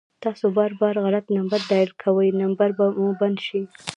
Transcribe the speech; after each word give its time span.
تاسو 0.23 0.45
بار 0.57 0.71
بار 0.79 0.95
غلط 1.05 1.25
نمبر 1.37 1.59
ډائل 1.69 1.89
کوئ، 2.01 2.29
نمبر 2.41 2.69
به 2.77 2.85
مو 2.99 3.09
بند 3.19 3.37
شي 3.47 3.61